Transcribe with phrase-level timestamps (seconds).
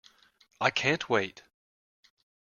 [0.59, 1.43] I can't wait!